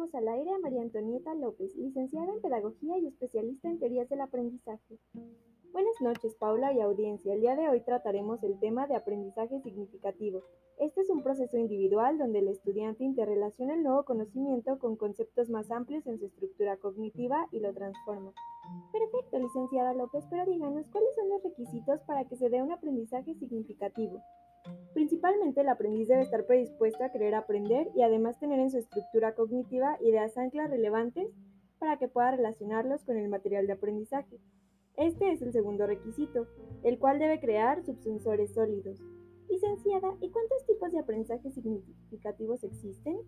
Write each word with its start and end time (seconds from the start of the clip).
al 0.00 0.28
aire 0.28 0.50
a 0.50 0.58
María 0.58 0.80
Antonieta 0.80 1.34
López, 1.34 1.76
licenciada 1.76 2.32
en 2.32 2.40
Pedagogía 2.40 2.96
y 2.96 3.06
especialista 3.06 3.68
en 3.68 3.78
teorías 3.78 4.08
del 4.08 4.22
aprendizaje. 4.22 4.98
Buenas 5.72 6.00
noches, 6.00 6.34
Paula 6.36 6.72
y 6.72 6.80
audiencia. 6.80 7.34
El 7.34 7.42
día 7.42 7.54
de 7.54 7.68
hoy 7.68 7.82
trataremos 7.82 8.42
el 8.42 8.58
tema 8.58 8.86
de 8.86 8.96
aprendizaje 8.96 9.60
significativo. 9.60 10.42
Este 10.78 11.02
es 11.02 11.10
un 11.10 11.22
proceso 11.22 11.58
individual 11.58 12.16
donde 12.16 12.38
el 12.38 12.48
estudiante 12.48 13.04
interrelaciona 13.04 13.74
el 13.74 13.82
nuevo 13.82 14.04
conocimiento 14.04 14.78
con 14.78 14.96
conceptos 14.96 15.50
más 15.50 15.70
amplios 15.70 16.06
en 16.06 16.18
su 16.18 16.26
estructura 16.26 16.78
cognitiva 16.78 17.46
y 17.52 17.60
lo 17.60 17.74
transforma. 17.74 18.32
Perfecto, 18.92 19.38
licenciada 19.38 19.92
López, 19.92 20.24
pero 20.30 20.46
díganos 20.46 20.86
cuáles 20.90 21.14
son 21.14 21.28
los 21.28 21.42
requisitos 21.42 22.00
para 22.06 22.24
que 22.24 22.36
se 22.36 22.48
dé 22.48 22.62
un 22.62 22.72
aprendizaje 22.72 23.34
significativo. 23.34 24.22
Principalmente 24.94 25.60
el 25.60 25.68
aprendiz 25.68 26.08
debe 26.08 26.22
estar 26.22 26.46
predispuesto 26.46 27.04
a 27.04 27.10
querer 27.10 27.34
aprender 27.34 27.88
y 27.94 28.02
además 28.02 28.38
tener 28.38 28.58
en 28.58 28.70
su 28.70 28.78
estructura 28.78 29.34
cognitiva 29.34 29.96
ideas 30.00 30.36
anclas 30.36 30.70
relevantes 30.70 31.28
para 31.78 31.98
que 31.98 32.08
pueda 32.08 32.32
relacionarlos 32.32 33.04
con 33.04 33.16
el 33.16 33.28
material 33.28 33.66
de 33.66 33.72
aprendizaje. 33.72 34.38
Este 34.96 35.32
es 35.32 35.40
el 35.40 35.52
segundo 35.52 35.86
requisito, 35.86 36.46
el 36.82 36.98
cual 36.98 37.18
debe 37.18 37.40
crear 37.40 37.82
subsensores 37.82 38.52
sólidos. 38.52 39.00
Licenciada, 39.48 40.14
¿y 40.20 40.30
cuántos 40.30 40.66
tipos 40.66 40.92
de 40.92 41.00
aprendizaje 41.00 41.50
significativos 41.50 42.62
existen? 42.64 43.18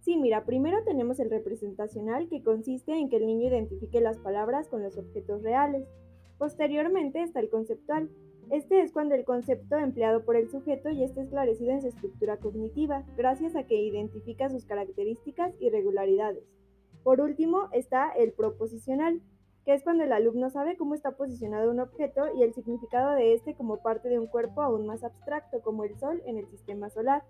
Sí, 0.00 0.16
mira, 0.16 0.44
primero 0.44 0.82
tenemos 0.84 1.20
el 1.20 1.28
representacional 1.28 2.28
que 2.28 2.42
consiste 2.42 2.92
en 2.92 3.10
que 3.10 3.16
el 3.16 3.26
niño 3.26 3.48
identifique 3.48 4.00
las 4.00 4.18
palabras 4.18 4.68
con 4.68 4.82
los 4.82 4.96
objetos 4.96 5.42
reales. 5.42 5.86
Posteriormente 6.38 7.22
está 7.22 7.40
el 7.40 7.50
conceptual, 7.50 8.08
este 8.50 8.80
es 8.80 8.92
cuando 8.92 9.14
el 9.14 9.24
concepto 9.24 9.76
empleado 9.76 10.24
por 10.24 10.36
el 10.36 10.50
sujeto 10.50 10.90
ya 10.90 11.04
está 11.04 11.20
esclarecido 11.20 11.72
en 11.72 11.82
su 11.82 11.88
estructura 11.88 12.38
cognitiva, 12.38 13.04
gracias 13.16 13.54
a 13.56 13.64
que 13.64 13.80
identifica 13.80 14.48
sus 14.48 14.64
características 14.64 15.52
y 15.60 15.68
regularidades. 15.68 16.44
Por 17.02 17.20
último 17.20 17.68
está 17.72 18.10
el 18.10 18.32
proposicional, 18.32 19.20
que 19.64 19.74
es 19.74 19.82
cuando 19.82 20.04
el 20.04 20.12
alumno 20.12 20.48
sabe 20.48 20.76
cómo 20.78 20.94
está 20.94 21.12
posicionado 21.12 21.70
un 21.70 21.80
objeto 21.80 22.22
y 22.34 22.42
el 22.42 22.54
significado 22.54 23.14
de 23.14 23.34
este 23.34 23.54
como 23.54 23.82
parte 23.82 24.08
de 24.08 24.18
un 24.18 24.26
cuerpo 24.26 24.62
aún 24.62 24.86
más 24.86 25.04
abstracto 25.04 25.60
como 25.60 25.84
el 25.84 25.98
Sol 25.98 26.22
en 26.24 26.38
el 26.38 26.46
sistema 26.48 26.88
solar. 26.88 27.24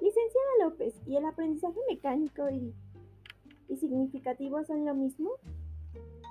Licenciada 0.00 0.64
López, 0.64 1.00
¿y 1.06 1.16
el 1.16 1.26
aprendizaje 1.26 1.78
mecánico 1.88 2.50
y, 2.50 2.74
y 3.68 3.76
significativo 3.76 4.64
son 4.64 4.84
lo 4.84 4.94
mismo? 4.94 5.30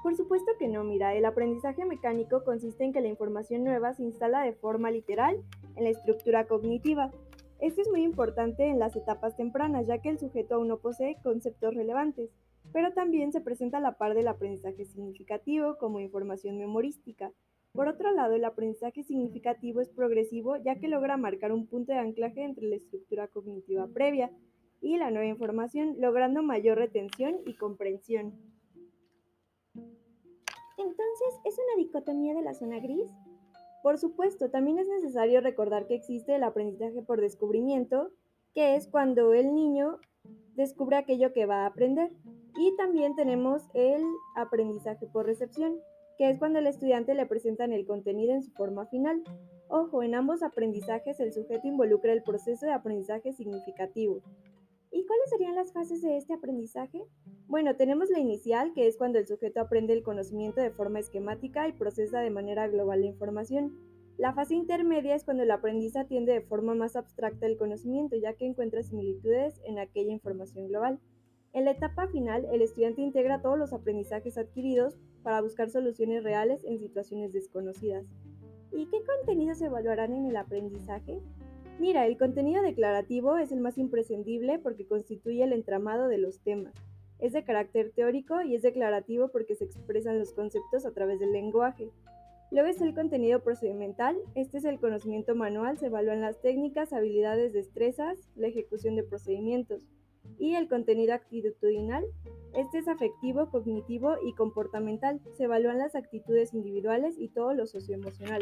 Por 0.01 0.15
supuesto 0.15 0.51
que 0.57 0.69
no, 0.69 0.85
mira, 0.85 1.13
el 1.13 1.25
aprendizaje 1.25 1.83
mecánico 1.83 2.45
consiste 2.45 2.85
en 2.85 2.93
que 2.93 3.01
la 3.01 3.09
información 3.09 3.65
nueva 3.65 3.93
se 3.93 4.03
instala 4.03 4.43
de 4.43 4.53
forma 4.53 4.91
literal 4.91 5.43
en 5.75 5.83
la 5.83 5.89
estructura 5.89 6.47
cognitiva. 6.47 7.11
Esto 7.59 7.81
es 7.81 7.89
muy 7.89 8.03
importante 8.03 8.65
en 8.65 8.79
las 8.79 8.95
etapas 8.95 9.35
tempranas, 9.35 9.87
ya 9.87 10.01
que 10.01 10.07
el 10.07 10.17
sujeto 10.17 10.55
aún 10.55 10.69
no 10.69 10.77
posee 10.77 11.17
conceptos 11.21 11.75
relevantes, 11.75 12.29
pero 12.71 12.93
también 12.93 13.33
se 13.33 13.41
presenta 13.41 13.79
a 13.79 13.81
la 13.81 13.97
par 13.97 14.13
del 14.13 14.29
aprendizaje 14.29 14.85
significativo 14.85 15.77
como 15.77 15.99
información 15.99 16.57
memorística. 16.57 17.33
Por 17.73 17.89
otro 17.89 18.11
lado, 18.13 18.35
el 18.35 18.45
aprendizaje 18.45 19.03
significativo 19.03 19.81
es 19.81 19.89
progresivo, 19.89 20.55
ya 20.55 20.79
que 20.79 20.87
logra 20.87 21.17
marcar 21.17 21.51
un 21.51 21.67
punto 21.67 21.91
de 21.91 21.99
anclaje 21.99 22.43
entre 22.43 22.67
la 22.67 22.77
estructura 22.77 23.27
cognitiva 23.27 23.87
previa 23.87 24.31
y 24.81 24.97
la 24.97 25.11
nueva 25.11 25.27
información, 25.27 25.95
logrando 25.99 26.41
mayor 26.41 26.77
retención 26.77 27.35
y 27.45 27.55
comprensión. 27.55 28.48
Entonces, 30.77 31.39
¿es 31.45 31.55
una 31.55 31.83
dicotomía 31.83 32.33
de 32.33 32.41
la 32.41 32.53
zona 32.53 32.79
gris? 32.79 33.09
Por 33.83 33.97
supuesto, 33.97 34.49
también 34.49 34.79
es 34.79 34.87
necesario 34.87 35.41
recordar 35.41 35.87
que 35.87 35.95
existe 35.95 36.35
el 36.35 36.43
aprendizaje 36.43 37.01
por 37.01 37.21
descubrimiento, 37.21 38.11
que 38.53 38.75
es 38.75 38.87
cuando 38.87 39.33
el 39.33 39.53
niño 39.53 39.97
descubre 40.55 40.97
aquello 40.97 41.33
que 41.33 41.45
va 41.45 41.63
a 41.63 41.67
aprender. 41.67 42.11
Y 42.57 42.75
también 42.75 43.15
tenemos 43.15 43.63
el 43.73 44.03
aprendizaje 44.35 45.07
por 45.07 45.25
recepción, 45.25 45.79
que 46.17 46.29
es 46.29 46.37
cuando 46.37 46.59
el 46.59 46.67
estudiante 46.67 47.13
le 47.13 47.25
presentan 47.25 47.71
el 47.71 47.85
contenido 47.85 48.33
en 48.33 48.43
su 48.43 48.51
forma 48.51 48.85
final. 48.87 49.23
Ojo, 49.69 50.03
en 50.03 50.15
ambos 50.15 50.43
aprendizajes 50.43 51.19
el 51.21 51.31
sujeto 51.31 51.67
involucra 51.67 52.11
el 52.11 52.23
proceso 52.23 52.65
de 52.65 52.73
aprendizaje 52.73 53.31
significativo. 53.31 54.21
¿Y 54.91 55.05
cuáles 55.05 55.29
serían 55.29 55.55
las 55.55 55.71
fases 55.71 56.01
de 56.01 56.17
este 56.17 56.33
aprendizaje? 56.33 57.03
Bueno, 57.49 57.75
tenemos 57.75 58.11
la 58.11 58.19
inicial, 58.19 58.73
que 58.73 58.85
es 58.85 58.95
cuando 58.95 59.17
el 59.17 59.25
sujeto 59.25 59.59
aprende 59.59 59.93
el 59.93 60.03
conocimiento 60.03 60.61
de 60.61 60.69
forma 60.69 60.99
esquemática 60.99 61.67
y 61.67 61.73
procesa 61.73 62.19
de 62.19 62.29
manera 62.29 62.67
global 62.67 63.01
la 63.01 63.07
información. 63.07 63.75
La 64.17 64.33
fase 64.35 64.53
intermedia 64.53 65.15
es 65.15 65.23
cuando 65.23 65.41
el 65.41 65.49
aprendiz 65.49 65.95
atiende 65.95 66.31
de 66.31 66.41
forma 66.41 66.75
más 66.75 66.95
abstracta 66.95 67.47
el 67.47 67.57
conocimiento, 67.57 68.15
ya 68.17 68.35
que 68.35 68.45
encuentra 68.45 68.83
similitudes 68.83 69.59
en 69.65 69.79
aquella 69.79 70.11
información 70.11 70.67
global. 70.67 70.99
En 71.51 71.65
la 71.65 71.71
etapa 71.71 72.07
final, 72.09 72.45
el 72.53 72.61
estudiante 72.61 73.01
integra 73.01 73.41
todos 73.41 73.57
los 73.57 73.73
aprendizajes 73.73 74.37
adquiridos 74.37 74.99
para 75.23 75.41
buscar 75.41 75.71
soluciones 75.71 76.23
reales 76.23 76.63
en 76.65 76.77
situaciones 76.77 77.33
desconocidas. 77.33 78.05
¿Y 78.71 78.85
qué 78.85 79.01
contenidos 79.03 79.57
se 79.57 79.65
evaluarán 79.65 80.13
en 80.13 80.27
el 80.27 80.37
aprendizaje? 80.37 81.19
Mira, 81.79 82.05
el 82.05 82.15
contenido 82.15 82.61
declarativo 82.61 83.37
es 83.37 83.51
el 83.51 83.59
más 83.59 83.79
imprescindible 83.79 84.59
porque 84.59 84.85
constituye 84.85 85.43
el 85.43 85.53
entramado 85.53 86.09
de 86.09 86.19
los 86.19 86.41
temas. 86.41 86.75
Es 87.19 87.33
de 87.33 87.43
carácter 87.43 87.91
teórico 87.91 88.41
y 88.41 88.55
es 88.55 88.61
declarativo 88.61 89.27
porque 89.29 89.55
se 89.55 89.65
expresan 89.65 90.19
los 90.19 90.33
conceptos 90.33 90.85
a 90.85 90.91
través 90.91 91.19
del 91.19 91.33
lenguaje. 91.33 91.89
Luego 92.51 92.67
está 92.67 92.85
el 92.85 92.95
contenido 92.95 93.43
procedimental. 93.43 94.17
Este 94.33 94.57
es 94.57 94.65
el 94.65 94.79
conocimiento 94.79 95.35
manual, 95.35 95.77
se 95.77 95.87
evalúan 95.87 96.21
las 96.21 96.41
técnicas, 96.41 96.93
habilidades, 96.93 97.53
destrezas, 97.53 98.17
la 98.35 98.47
ejecución 98.47 98.95
de 98.95 99.03
procedimientos. 99.03 99.87
Y 100.37 100.55
el 100.55 100.67
contenido 100.67 101.13
actitudinal. 101.13 102.05
Este 102.55 102.79
es 102.79 102.87
afectivo, 102.87 103.49
cognitivo 103.49 104.15
y 104.23 104.33
comportamental. 104.33 105.19
Se 105.35 105.43
evalúan 105.43 105.77
las 105.77 105.95
actitudes 105.95 106.53
individuales 106.53 107.15
y 107.17 107.29
todo 107.29 107.53
lo 107.53 107.67
socioemocional. 107.67 108.41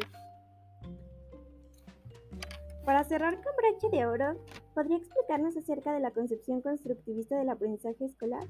Para 2.86 3.04
cerrar 3.04 3.36
con 3.44 3.54
broche 3.58 3.90
de 3.90 4.06
oro, 4.06 4.38
¿podría 4.74 4.96
explicarnos 4.96 5.58
acerca 5.58 5.92
de 5.92 6.00
la 6.00 6.12
concepción 6.12 6.62
constructivista 6.62 7.38
del 7.38 7.50
aprendizaje 7.50 8.06
escolar? 8.06 8.48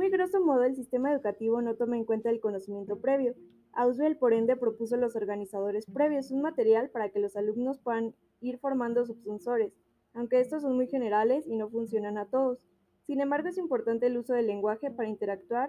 Muy 0.00 0.08
grosso 0.08 0.40
modo, 0.40 0.64
el 0.64 0.76
sistema 0.76 1.12
educativo 1.12 1.60
no 1.60 1.74
toma 1.74 1.98
en 1.98 2.06
cuenta 2.06 2.30
el 2.30 2.40
conocimiento 2.40 2.98
previo. 3.00 3.34
Auswell, 3.74 4.16
por 4.16 4.32
ende, 4.32 4.56
propuso 4.56 4.96
los 4.96 5.14
organizadores 5.14 5.84
previos, 5.84 6.30
un 6.30 6.40
material 6.40 6.88
para 6.88 7.10
que 7.10 7.18
los 7.18 7.36
alumnos 7.36 7.80
puedan 7.80 8.14
ir 8.40 8.58
formando 8.58 9.04
subsensores, 9.04 9.74
aunque 10.14 10.40
estos 10.40 10.62
son 10.62 10.74
muy 10.74 10.86
generales 10.86 11.46
y 11.46 11.54
no 11.54 11.68
funcionan 11.68 12.16
a 12.16 12.24
todos. 12.24 12.66
Sin 13.06 13.20
embargo, 13.20 13.48
es 13.48 13.58
importante 13.58 14.06
el 14.06 14.16
uso 14.16 14.32
del 14.32 14.46
lenguaje 14.46 14.90
para 14.90 15.06
interactuar 15.06 15.68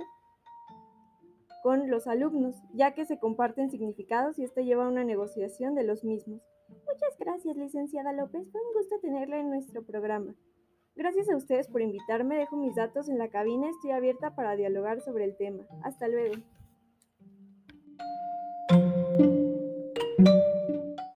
con 1.61 1.91
los 1.91 2.07
alumnos, 2.07 2.55
ya 2.73 2.93
que 2.93 3.03
se 3.03 3.19
comparten 3.19 3.69
significados 3.69 4.39
y 4.39 4.45
esto 4.45 4.61
lleva 4.61 4.85
a 4.85 4.89
una 4.89 5.03
negociación 5.03 5.75
de 5.75 5.83
los 5.83 6.05
mismos. 6.05 6.39
Muchas 6.69 7.17
gracias, 7.19 7.57
licenciada 7.57 8.13
López. 8.13 8.49
Fue 8.49 8.61
un 8.61 8.73
gusto 8.75 8.97
tenerla 9.01 9.41
en 9.41 9.49
nuestro 9.49 9.83
programa. 9.83 10.33
Gracias 10.95 11.29
a 11.29 11.37
ustedes 11.37 11.67
por 11.67 11.81
invitarme, 11.81 12.37
dejo 12.37 12.57
mis 12.57 12.75
datos 12.75 13.09
en 13.09 13.17
la 13.17 13.29
cabina, 13.29 13.69
estoy 13.69 13.91
abierta 13.91 14.35
para 14.35 14.55
dialogar 14.55 15.01
sobre 15.01 15.25
el 15.25 15.35
tema. 15.37 15.63
Hasta 15.83 16.07
luego. 16.07 16.35